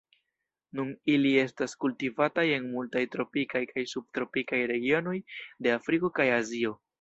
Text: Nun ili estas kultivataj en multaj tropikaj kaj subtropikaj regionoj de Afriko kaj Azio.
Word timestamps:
Nun 0.77 0.87
ili 1.15 1.33
estas 1.41 1.75
kultivataj 1.85 2.45
en 2.53 2.65
multaj 2.77 3.03
tropikaj 3.17 3.61
kaj 3.75 3.85
subtropikaj 3.93 4.63
regionoj 4.73 5.15
de 5.69 5.77
Afriko 5.77 6.13
kaj 6.19 6.29
Azio. 6.41 6.75